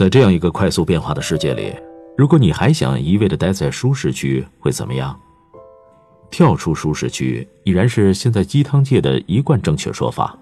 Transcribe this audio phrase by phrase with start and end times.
[0.00, 1.74] 在这样一个快速变化的世界里，
[2.16, 5.14] 如果你还想一味的待在舒适区，会怎么样？
[6.30, 10.34] 跳出舒适区已然是现在鸡汤界的一贯正确说法。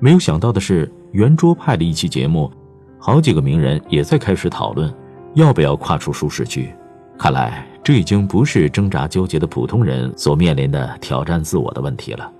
[0.00, 2.50] 没有想到的是，圆桌派的一期节目，
[2.98, 4.90] 好几个名人也在开始讨论，
[5.34, 6.72] 要不要跨出舒适区。
[7.18, 12.32] 看来，这已经不是挣扎纠结的普通人所面临的挑战自我的问题了。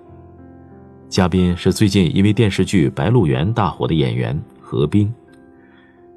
[1.10, 5.12] 嘉宾是最近因为电视剧《白鹿原》大火的演员何冰。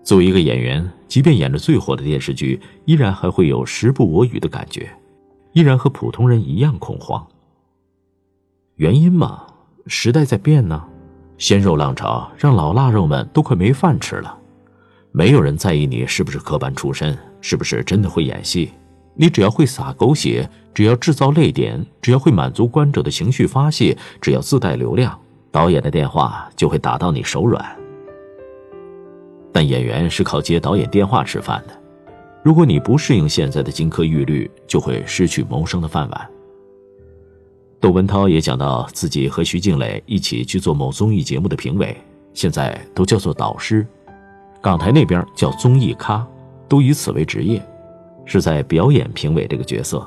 [0.03, 4.89] 作为一个演员，即便演着最火的电视剧，依然还会有时不我与的感觉，
[5.53, 7.25] 依然和普通人一样恐慌。
[8.75, 9.43] 原因嘛，
[9.87, 10.83] 时代在变呢。
[11.37, 14.37] 鲜肉浪潮让老腊肉们都快没饭吃了，
[15.11, 18.71] 没有人在意你是不是科班出身，是不是真的会演戏。
[19.15, 25.17] 你只要会撒狗血，只要制造泪点，只要会满足观者的情绪发泄，只要自带流量，
[25.49, 27.65] 导演的电话就会打到你手软。
[29.51, 31.73] 但演员是靠接导演电话吃饭的，
[32.43, 36.29] 如果你不适应现在的金科玉律，就会失去谋生的饭碗。
[37.79, 41.95] 窦文涛也讲到自己和徐静蕾一起去做某综艺节目的评委，
[42.33, 43.87] 现在都叫做导师，
[44.61, 46.27] 港台那边叫综艺咖，
[46.67, 47.65] 都以此为职业，
[48.25, 50.05] 是在表演评委这个角色，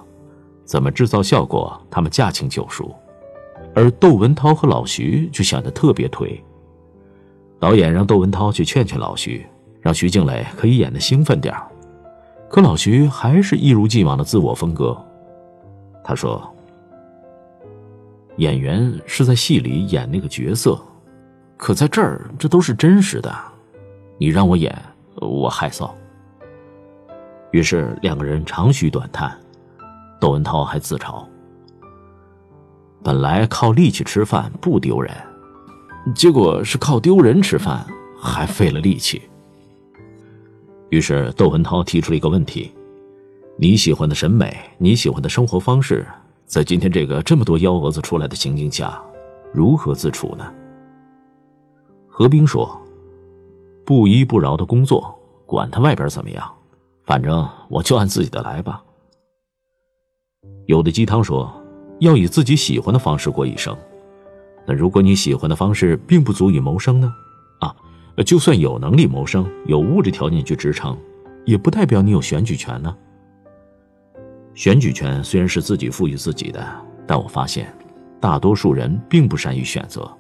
[0.64, 2.94] 怎么制造效果，他们驾轻就熟。
[3.74, 6.38] 而窦文涛和老徐就显得特别颓。
[7.62, 9.46] 导演让窦文涛去劝劝老徐，
[9.80, 11.54] 让徐静蕾可以演得兴奋点
[12.50, 15.00] 可老徐还是一如既往的自我风格。
[16.02, 16.42] 他说。
[18.38, 20.76] 演员是在戏里演那个角色，
[21.58, 23.32] 可在这儿这都是真实的。
[24.16, 24.74] 你让我演，
[25.16, 25.90] 我害臊。
[27.50, 29.30] 于是两个人长吁短叹，
[30.18, 31.22] 窦文涛还自嘲：
[33.04, 35.14] 本来靠力气吃饭不丢人，
[36.14, 37.86] 结果是靠丢人吃饭，
[38.18, 39.22] 还费了力气。
[40.90, 42.72] 于是窦文涛提出了一个问题：
[43.56, 46.06] 你喜欢的审美，你喜欢的生活方式。
[46.44, 49.00] 在今天这个这么多幺蛾子出来的情境下，
[49.54, 50.52] 如何自处呢？
[52.08, 52.78] 何冰说
[53.86, 56.52] ：“不依不饶的工作，管他外边怎么样，
[57.06, 58.82] 反正我就按自己的来吧。”
[60.66, 61.50] 有的鸡汤说
[62.00, 63.74] ：“要以自己喜欢的方式过一生。”
[64.66, 67.12] 那如果你喜欢的方式并不足以谋生呢？
[67.60, 67.74] 啊，
[68.24, 70.96] 就算有能力谋生，有物质条件去支撑，
[71.44, 72.96] 也不代表你有选举权呢。
[74.54, 76.62] 选举权虽然是自己赋予自己的，
[77.06, 77.74] 但我发现，
[78.20, 80.10] 大多数人并不善于选择，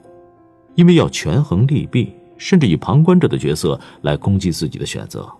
[0.74, 5.30] 因为要权衡利弊，甚至以旁观者的角色来攻击自己的选择，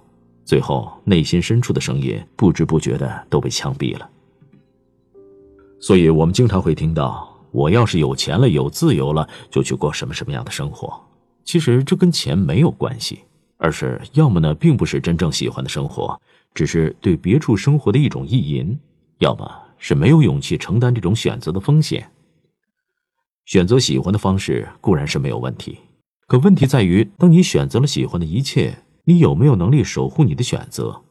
[0.45, 4.09] 最后内心深处的声音不知不觉的都被枪毙了。
[5.81, 11.01] 所以，我们经常会听到：“我要是有钱了、有自由了，就去过什么什么样的生活。”
[11.45, 13.21] 其实这跟钱没有关系，
[13.59, 16.21] 而是要么呢，并不是真正喜欢的生活。
[16.55, 18.79] 只是对别处生活的一种意淫，
[19.19, 22.11] 要么是没有勇气承担这种选择的风险。
[23.47, 25.79] 选择喜欢的方式固然是没有问题，
[26.27, 31.03] 可问题在于，当你选择了喜欢的一切，你有没有能力守护你的选择？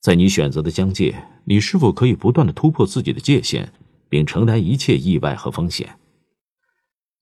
[0.00, 3.72] 在你选择的疆界，你是否可以不断的突破自己的界限，
[4.12, 5.88] 并承担一切意外和风险？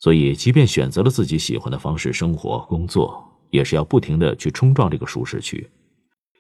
[0.01, 5.71] 所以，即便选择了自己喜欢的方式生活、工作，也是要不停的去冲撞这个舒适区。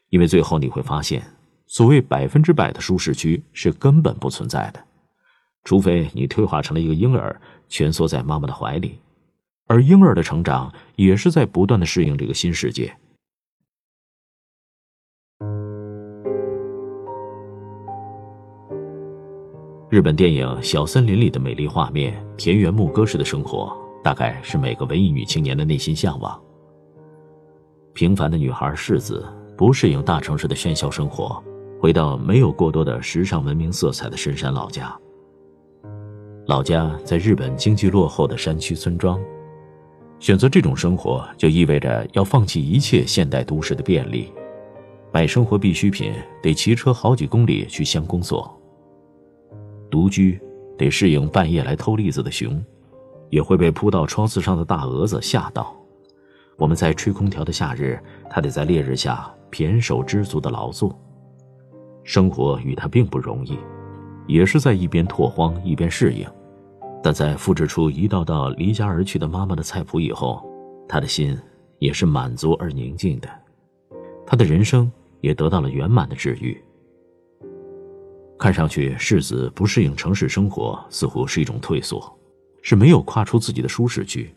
[0.08, 1.22] 因为最后你会发现，
[1.68, 4.84] 所谓百分之百的舒适区是根本不存在的，
[5.62, 8.98] 除非你退化成了一个婴儿，蜷缩在妈妈的怀里，
[9.68, 12.92] 而婴儿的成长也是在不断的适应这个新世界。
[19.90, 26.40] 日本电影《小森林》里的美丽画面，田园牧歌式的生活，大概是每个文艺女青年的内心向往。
[27.92, 29.26] 平凡的女孩世子。
[29.58, 31.42] 不适应大城市的喧嚣生活，
[31.78, 34.96] 回到没有过多的时尚文明色彩的深山老家。
[36.46, 39.20] 老家在日本经济落后的山区村庄，
[40.18, 44.32] 选择这种生活就意味着要放弃一切现代都市的便利，
[45.12, 48.50] 买生活必需品得骑车好几公里去乡公所。
[49.90, 50.40] 独居
[50.78, 52.64] 得适应半夜来偷栗子的熊，
[53.28, 55.74] 也会被扑到窗子上的大蛾子吓到。
[56.56, 57.98] 我们在吹空调的夏日，
[58.30, 59.30] 他得在烈日下。
[59.50, 60.96] 胼手知足的劳作，
[62.04, 63.58] 生活与他并不容易，
[64.28, 66.24] 也是在一边拓荒一边适应。
[67.02, 70.48] 但在复制出一道道离家而去的妈妈的菜谱以后，
[70.88, 71.36] 他的心
[71.80, 73.28] 也是满足而宁静的，
[74.24, 74.88] 他的人生
[75.20, 76.56] 也得到了圆满的治愈。
[78.40, 82.10] 看上去世子不适应城市生活，似乎是一种退缩，
[82.62, 84.34] 是没有跨出自己的舒适区，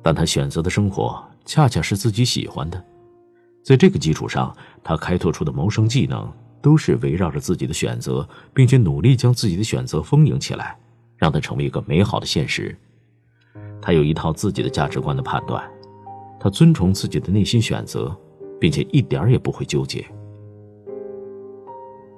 [0.00, 2.82] 但他选择的生活恰恰是自己喜欢的。
[3.64, 6.32] 在这个基础上，他开拓出的谋生技能
[6.62, 10.78] 都是围绕着自己的选择，并且努力将自己的选择丰盈起来，
[11.16, 12.78] 让它成为一个美好的现实。
[13.82, 15.68] 他有一套自己的价值观的判断，
[16.38, 18.16] 他尊崇自己的内心选择，
[18.60, 20.06] 并且一点也不会纠结。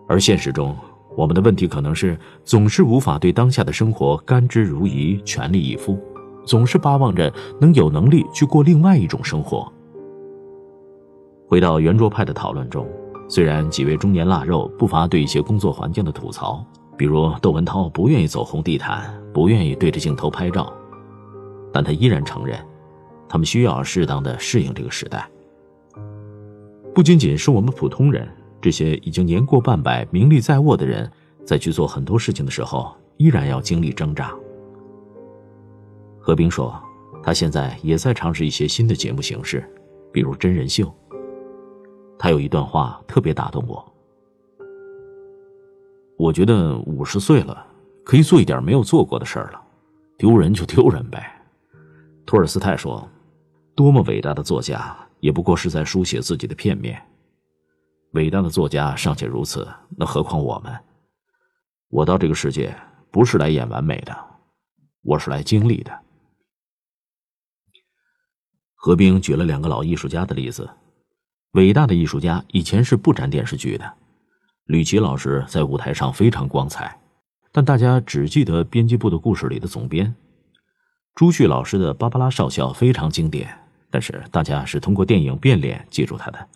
[0.07, 0.77] 而现实中，
[1.21, 5.99] 我们的问题可能是总是无法对当下的生活甘之如饴、全力以赴，
[6.47, 7.31] 总是巴望着
[7.61, 9.71] 能有能力去过另外一种生活。
[11.47, 12.89] 回到圆桌派的讨论中，
[13.29, 16.65] 虽然几位中年腊肉不乏对一些工作环境的吐槽，
[16.97, 20.73] 比如窦文涛不愿意走红地毯，不愿意对着镜头拍照，
[21.71, 22.59] 但他依然承认，
[23.29, 25.29] 他们需要适当的适应这个时代。
[26.95, 28.27] 不仅仅是我们普通人。
[28.61, 31.11] 这些已经年过半百、名利在握的人，
[31.45, 34.35] 在去做很多事情的时候，依然要经历挣扎。
[36.19, 36.79] 何冰说，
[37.23, 39.65] 他现在也在尝试一些新的节目形式，
[40.13, 40.95] 比如真人秀。
[42.19, 43.93] 他有一段话特别打动我。
[46.19, 47.67] 我觉得五十岁了，
[48.05, 49.63] 可以做一点没有做过的事儿了，
[50.19, 51.43] 丢人就丢人呗。
[52.27, 53.09] 托尔斯泰说，
[53.75, 57.01] 多么伟大的作家，也不过是在书写自己的片面。
[58.13, 60.77] 伟大的作家尚且如此，那何况我们？
[61.89, 62.77] 我到这个世界
[63.11, 64.17] 不是来演完美的，
[65.03, 65.97] 我是来经历的。
[68.75, 70.69] 何冰举了两个老艺术家的例子，
[71.53, 73.95] 伟大的艺术家以前是不沾电视剧的。
[74.65, 76.99] 吕琦老师在舞台上非常光彩，
[77.53, 80.13] 但大家只记得编辑部的故事里的总编。
[81.15, 83.57] 朱旭老师的芭芭拉少校非常经典，
[83.89, 86.49] 但是大家是通过电影变脸记住他的。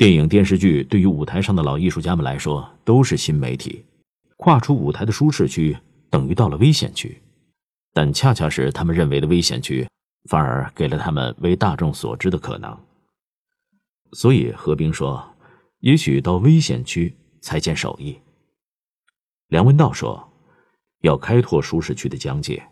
[0.00, 3.84] 电影、电视剧对于舞台上的老艺术家们来说都是新媒体，
[4.38, 5.76] 跨出舞台的舒适区
[6.08, 7.20] 等于到了危险区，
[7.92, 9.86] 但恰恰是他们认为的危险区，
[10.30, 12.74] 反而给了他们为大众所知的可能。
[14.12, 15.36] 所以何冰说
[15.80, 18.16] ：“也许到危险区才见手艺。”
[19.48, 20.32] 梁文道说
[21.04, 22.66] ：“要开拓舒适区的疆界。”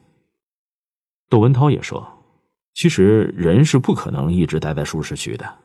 [1.29, 2.25] 窦文涛也说
[2.73, 5.59] ：“其实人是不可能一直待在舒适区的。”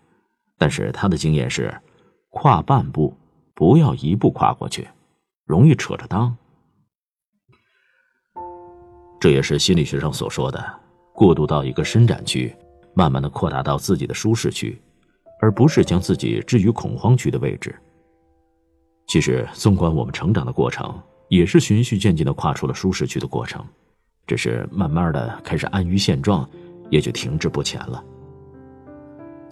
[0.58, 1.74] 但是他的经验是，
[2.30, 3.14] 跨半步，
[3.54, 4.88] 不要一步跨过去，
[5.46, 6.32] 容易扯着裆。
[9.20, 10.80] 这也是心理学上所说的，
[11.14, 12.54] 过渡到一个伸展区，
[12.94, 14.82] 慢慢的扩大到自己的舒适区，
[15.40, 17.74] 而不是将自己置于恐慌区的位置。
[19.08, 23.66] 其实，纵观我们成长的过程，也是循序渐进的跨出了舒适区的过程，
[24.28, 26.50] 只是慢慢的开始安于现状，
[26.90, 28.04] 也就停滞不前了。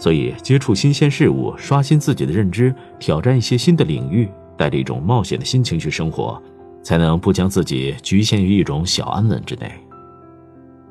[0.02, 4.28] 所以，接触新鲜事物，刷新自己的认知，挑战一些新的领域，
[4.58, 6.42] 带着一种冒险的心情去生活，
[6.82, 9.72] 才能不将自己局限于一种小安稳之内。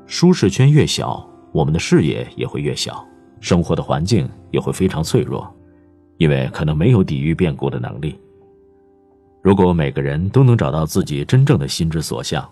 [0.05, 3.05] 舒适圈越小，我们的视野也会越小，
[3.41, 5.45] 生活的环境也会非常脆弱，
[6.17, 8.17] 因为可能没有抵御变故的能力。
[9.41, 12.47] 如果每个人都能找到自己真正的心之所向，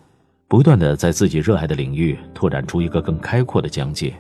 [0.50, 4.14] 不断的在自己热爱的领域拓展出一个更开阔的疆界。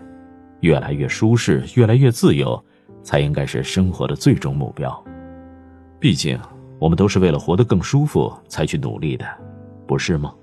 [0.62, 2.62] 越来越舒适，越来越自由，
[3.04, 5.04] 才应该是生活的最终目标。
[6.00, 6.40] 毕竟，
[6.80, 9.26] 我们都是为了活得更舒服才去努力的，
[9.88, 10.34] 不是吗？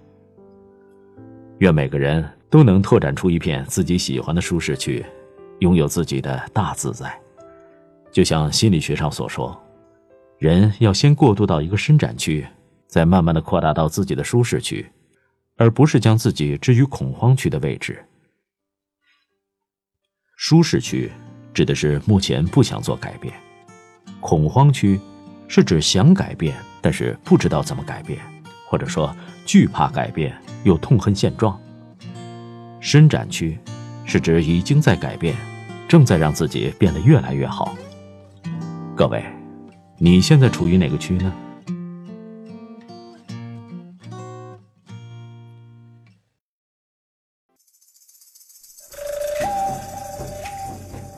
[1.59, 5.05] 愿每个人都能拓展出一片自己喜欢的舒适区，
[5.61, 7.19] 拥有自己的大自在。
[8.11, 9.59] 就像心理学上所说，
[10.39, 12.47] 人要先过渡到一个伸展区，
[12.87, 14.87] 再慢慢的扩大到自己的舒适区，
[15.57, 18.03] 而不是将自己置于恐慌区的位置。
[20.37, 21.11] 舒适区
[21.55, 23.33] 指的是目前不想做改变，
[24.21, 25.01] 恐慌区
[25.49, 28.21] 是指想改变但是不知道怎么改变，
[28.69, 29.17] 或者说
[29.47, 31.59] 惧怕改变又痛恨现状。
[32.81, 33.59] 伸展区
[34.05, 35.35] 是指已经在改变，
[35.89, 37.75] 正在让自己变得越来越好。
[38.95, 39.25] 各位，
[39.97, 41.33] 你现在处于哪个区呢？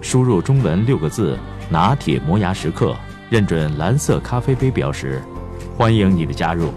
[0.00, 1.38] 输入中文六个字。
[1.70, 2.96] 拿铁磨牙时刻，
[3.28, 5.20] 认准蓝色咖啡杯标识，
[5.76, 6.72] 欢迎你的加入。